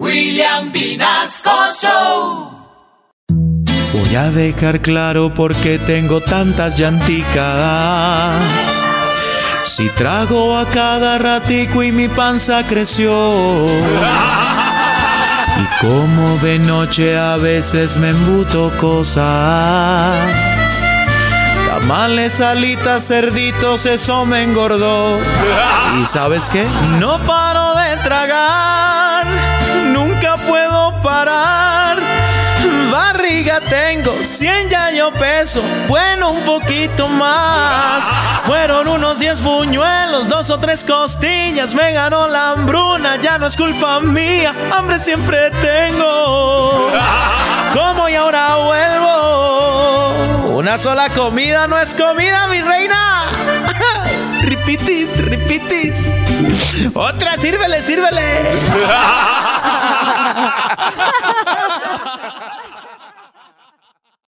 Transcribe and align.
William 0.00 0.72
Vinasco 0.72 1.50
Show. 1.80 2.50
Voy 3.92 4.16
a 4.16 4.30
dejar 4.30 4.82
claro 4.82 5.32
por 5.32 5.54
qué 5.54 5.78
tengo 5.78 6.20
tantas 6.20 6.76
llanticas. 6.76 8.34
Si 9.62 9.88
trago 9.90 10.58
a 10.58 10.68
cada 10.68 11.18
ratico 11.18 11.82
y 11.82 11.92
mi 11.92 12.08
panza 12.08 12.66
creció. 12.66 13.68
Y 15.56 15.66
como 15.80 16.36
de 16.38 16.58
noche 16.58 17.16
a 17.16 17.36
veces 17.36 17.96
me 17.96 18.10
embuto 18.10 18.72
cosas. 18.80 19.24
Tamales, 21.68 22.40
alitas, 22.40 23.06
cerditos, 23.06 23.86
eso 23.86 24.26
me 24.26 24.42
engordó. 24.42 25.20
¿Y 26.02 26.04
sabes 26.06 26.50
qué? 26.50 26.66
No 26.98 27.24
paro 27.24 27.76
de 27.76 27.96
tragar, 27.98 28.63
Barriga 32.90 33.60
tengo, 33.60 34.12
100 34.22 34.68
ya 34.68 34.90
yo 34.90 35.10
peso, 35.12 35.62
bueno 35.88 36.30
un 36.30 36.42
poquito 36.42 37.08
más. 37.08 38.04
Fueron 38.46 38.88
unos 38.88 39.18
10 39.18 39.40
buñuelos, 39.40 40.28
dos 40.28 40.50
o 40.50 40.58
tres 40.58 40.84
costillas, 40.84 41.74
me 41.74 41.92
ganó 41.92 42.28
la 42.28 42.52
hambruna, 42.52 43.16
ya 43.16 43.38
no 43.38 43.46
es 43.46 43.56
culpa 43.56 44.00
mía, 44.00 44.54
hambre 44.72 44.98
siempre 44.98 45.50
tengo. 45.50 46.90
Como 47.72 48.08
y 48.08 48.14
ahora 48.14 48.56
vuelvo. 48.56 50.58
Una 50.58 50.78
sola 50.78 51.08
comida 51.08 51.66
no 51.66 51.78
es 51.78 51.94
comida, 51.94 52.46
mi 52.48 52.60
reina. 52.60 53.24
Ripitis, 54.42 55.24
ripitis. 55.24 55.94
Otra, 56.94 57.36
sírvele, 57.38 57.82
sírvele. 57.82 58.20